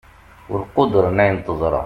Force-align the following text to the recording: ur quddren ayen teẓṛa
ur 0.53 0.59
quddren 0.73 1.17
ayen 1.23 1.37
teẓṛa 1.45 1.79